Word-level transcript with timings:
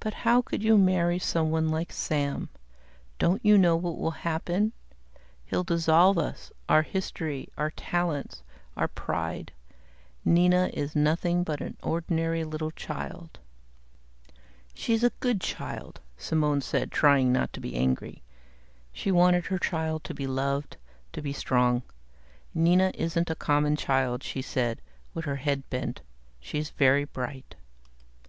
"But 0.00 0.12
how 0.26 0.42
could 0.42 0.60
you 0.64 0.76
marry 0.76 1.20
someone 1.20 1.68
like 1.68 1.92
Sam? 1.92 2.48
Don't 3.20 3.44
you 3.44 3.56
know 3.56 3.76
what 3.76 3.96
will 3.96 4.10
happen? 4.26 4.72
He'll 5.44 5.62
dissolve 5.62 6.18
us, 6.18 6.50
our 6.68 6.82
history, 6.82 7.48
our 7.56 7.70
talents, 7.70 8.42
our 8.76 8.88
pride. 8.88 9.52
Nina 10.24 10.70
is 10.74 10.96
nothing 10.96 11.44
but 11.44 11.60
an 11.60 11.76
ordinary 11.80 12.42
little 12.42 12.72
child." 12.72 13.38
"She's 14.74 15.04
a 15.04 15.10
good 15.20 15.40
child," 15.40 16.00
Simone 16.16 16.60
said, 16.60 16.90
trying 16.90 17.32
not 17.32 17.52
to 17.52 17.60
be 17.60 17.76
angry. 17.76 18.24
She 18.92 19.12
wanted 19.12 19.46
her 19.46 19.60
child 19.60 20.02
to 20.02 20.12
be 20.12 20.26
loved, 20.26 20.76
to 21.12 21.22
be 21.22 21.32
strong. 21.32 21.82
"Nina 22.52 22.90
isn't 22.96 23.30
a 23.30 23.36
common 23.36 23.76
child," 23.76 24.24
she 24.24 24.42
said, 24.42 24.82
with 25.14 25.24
her 25.24 25.36
head 25.36 25.62
bent. 25.70 26.00
"She's 26.40 26.70
very 26.70 27.04
bright." 27.04 27.54